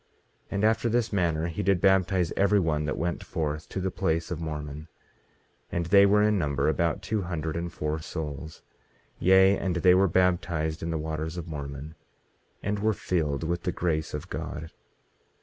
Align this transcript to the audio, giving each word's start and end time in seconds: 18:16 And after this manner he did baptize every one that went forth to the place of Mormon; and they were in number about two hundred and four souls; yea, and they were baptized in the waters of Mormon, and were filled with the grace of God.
18:16 0.47 0.47
And 0.51 0.63
after 0.63 0.89
this 0.89 1.13
manner 1.13 1.45
he 1.45 1.61
did 1.61 1.79
baptize 1.79 2.33
every 2.35 2.59
one 2.59 2.85
that 2.85 2.97
went 2.97 3.23
forth 3.23 3.69
to 3.69 3.79
the 3.79 3.91
place 3.91 4.31
of 4.31 4.41
Mormon; 4.41 4.87
and 5.71 5.85
they 5.85 6.07
were 6.07 6.23
in 6.23 6.39
number 6.39 6.67
about 6.67 7.03
two 7.03 7.21
hundred 7.21 7.55
and 7.55 7.71
four 7.71 7.99
souls; 7.99 8.63
yea, 9.19 9.55
and 9.55 9.75
they 9.75 9.93
were 9.93 10.07
baptized 10.07 10.81
in 10.81 10.89
the 10.89 10.97
waters 10.97 11.37
of 11.37 11.47
Mormon, 11.47 11.93
and 12.63 12.79
were 12.79 12.93
filled 12.93 13.43
with 13.43 13.61
the 13.61 13.71
grace 13.71 14.15
of 14.15 14.27
God. 14.27 14.71